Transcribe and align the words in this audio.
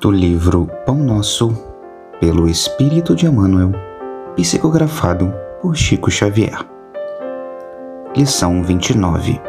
do 0.00 0.10
livro 0.10 0.68
Pão 0.86 0.96
Nosso, 0.96 1.52
pelo 2.20 2.48
Espírito 2.48 3.14
de 3.14 3.26
Emmanuel, 3.26 3.72
psicografado 4.36 5.32
por 5.60 5.76
Chico 5.76 6.10
Xavier. 6.10 6.58
Lição 8.16 8.62
29 8.62 9.40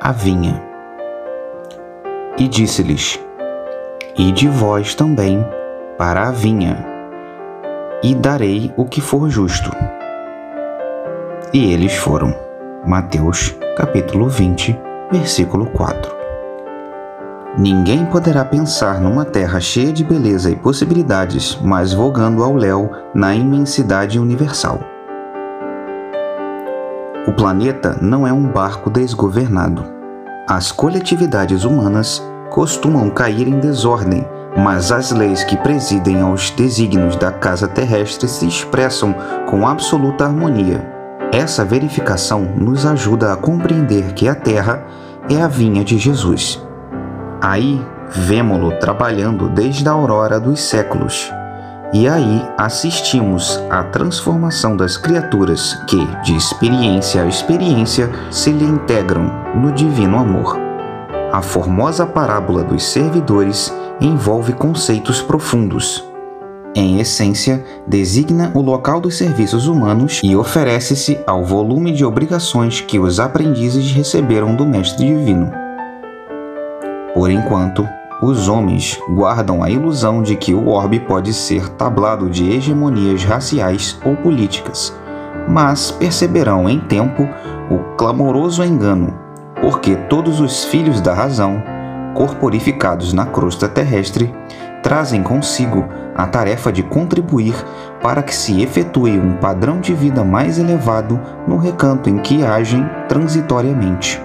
A 0.00 0.12
Vinha 0.12 0.62
E 2.38 2.48
disse-lhes: 2.48 3.18
Ide 4.16 4.48
vós 4.48 4.94
também 4.94 5.44
para 5.96 6.28
a 6.28 6.30
vinha, 6.30 6.84
e 8.02 8.14
darei 8.14 8.72
o 8.76 8.84
que 8.84 9.00
for 9.00 9.28
justo. 9.30 9.70
E 11.52 11.72
eles 11.72 11.94
foram. 11.96 12.34
Mateus, 12.86 13.56
capítulo 13.76 14.28
20, 14.28 14.78
versículo 15.10 15.66
4. 15.66 16.25
Ninguém 17.58 18.04
poderá 18.04 18.44
pensar 18.44 19.00
numa 19.00 19.24
terra 19.24 19.58
cheia 19.60 19.90
de 19.90 20.04
beleza 20.04 20.50
e 20.50 20.56
possibilidades, 20.56 21.58
mas 21.62 21.90
vogando 21.90 22.44
ao 22.44 22.54
léu 22.54 22.90
na 23.14 23.34
imensidade 23.34 24.18
universal. 24.18 24.78
O 27.26 27.32
planeta 27.32 27.96
não 28.02 28.26
é 28.26 28.32
um 28.32 28.46
barco 28.46 28.90
desgovernado. 28.90 29.82
As 30.46 30.70
coletividades 30.70 31.64
humanas 31.64 32.22
costumam 32.50 33.08
cair 33.08 33.48
em 33.48 33.58
desordem, 33.58 34.28
mas 34.54 34.92
as 34.92 35.10
leis 35.10 35.42
que 35.42 35.56
presidem 35.56 36.20
aos 36.20 36.50
desígnios 36.50 37.16
da 37.16 37.32
casa 37.32 37.66
terrestre 37.66 38.28
se 38.28 38.46
expressam 38.46 39.14
com 39.48 39.66
absoluta 39.66 40.26
harmonia. 40.26 40.92
Essa 41.32 41.64
verificação 41.64 42.42
nos 42.54 42.84
ajuda 42.84 43.32
a 43.32 43.36
compreender 43.36 44.12
que 44.12 44.28
a 44.28 44.34
Terra 44.34 44.84
é 45.28 45.40
a 45.40 45.48
vinha 45.48 45.82
de 45.82 45.98
Jesus 45.98 46.65
Aí 47.46 47.80
vemo-lo 48.10 48.72
trabalhando 48.80 49.48
desde 49.48 49.88
a 49.88 49.92
aurora 49.92 50.40
dos 50.40 50.60
séculos. 50.60 51.30
E 51.92 52.08
aí 52.08 52.44
assistimos 52.58 53.62
à 53.70 53.84
transformação 53.84 54.76
das 54.76 54.96
criaturas 54.96 55.74
que, 55.86 56.04
de 56.24 56.34
experiência 56.34 57.22
a 57.22 57.26
experiência, 57.26 58.10
se 58.32 58.50
lhe 58.50 58.64
integram 58.64 59.30
no 59.54 59.70
divino 59.70 60.18
amor. 60.18 60.58
A 61.32 61.40
formosa 61.40 62.04
parábola 62.04 62.64
dos 62.64 62.82
servidores 62.82 63.72
envolve 64.00 64.52
conceitos 64.52 65.22
profundos. 65.22 66.04
Em 66.74 66.98
essência, 66.98 67.64
designa 67.86 68.50
o 68.54 68.60
local 68.60 69.00
dos 69.00 69.16
serviços 69.16 69.68
humanos 69.68 70.20
e 70.24 70.34
oferece-se 70.34 71.20
ao 71.24 71.44
volume 71.44 71.92
de 71.92 72.04
obrigações 72.04 72.80
que 72.80 72.98
os 72.98 73.20
aprendizes 73.20 73.92
receberam 73.92 74.56
do 74.56 74.66
Mestre 74.66 75.06
Divino. 75.06 75.65
Por 77.16 77.30
enquanto, 77.30 77.88
os 78.20 78.46
homens 78.46 79.00
guardam 79.08 79.62
a 79.62 79.70
ilusão 79.70 80.22
de 80.22 80.36
que 80.36 80.52
o 80.52 80.68
orbe 80.68 81.00
pode 81.00 81.32
ser 81.32 81.66
tablado 81.70 82.28
de 82.28 82.50
hegemonias 82.50 83.24
raciais 83.24 83.98
ou 84.04 84.14
políticas, 84.16 84.94
mas 85.48 85.90
perceberão 85.90 86.68
em 86.68 86.78
tempo 86.78 87.26
o 87.70 87.78
clamoroso 87.96 88.62
engano, 88.62 89.18
porque 89.62 89.96
todos 89.96 90.40
os 90.40 90.66
filhos 90.66 91.00
da 91.00 91.14
razão, 91.14 91.62
corporificados 92.12 93.14
na 93.14 93.24
crosta 93.24 93.66
terrestre, 93.66 94.30
trazem 94.82 95.22
consigo 95.22 95.86
a 96.14 96.26
tarefa 96.26 96.70
de 96.70 96.82
contribuir 96.82 97.54
para 98.02 98.22
que 98.22 98.36
se 98.36 98.60
efetue 98.60 99.18
um 99.18 99.36
padrão 99.36 99.80
de 99.80 99.94
vida 99.94 100.22
mais 100.22 100.58
elevado 100.58 101.18
no 101.48 101.56
recanto 101.56 102.10
em 102.10 102.18
que 102.18 102.44
agem 102.44 102.86
transitoriamente. 103.08 104.20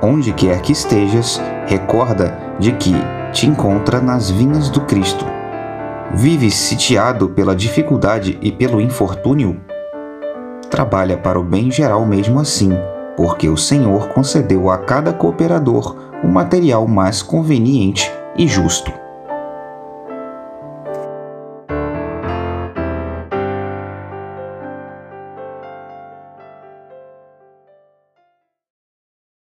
Onde 0.00 0.32
quer 0.32 0.62
que 0.62 0.70
estejas, 0.70 1.40
recorda 1.66 2.38
de 2.60 2.70
que 2.72 2.94
te 3.32 3.48
encontra 3.48 4.00
nas 4.00 4.30
vinhas 4.30 4.70
do 4.70 4.82
Cristo. 4.82 5.24
Vives 6.14 6.54
sitiado 6.54 7.28
pela 7.28 7.54
dificuldade 7.54 8.38
e 8.40 8.52
pelo 8.52 8.80
infortúnio? 8.80 9.60
Trabalha 10.70 11.16
para 11.16 11.38
o 11.38 11.42
bem 11.42 11.68
geral 11.70 12.06
mesmo 12.06 12.38
assim, 12.38 12.70
porque 13.16 13.48
o 13.48 13.56
Senhor 13.56 14.08
concedeu 14.10 14.70
a 14.70 14.78
cada 14.78 15.12
cooperador 15.12 15.96
o 16.22 16.28
material 16.28 16.86
mais 16.86 17.20
conveniente 17.20 18.08
e 18.36 18.46
justo. 18.46 18.92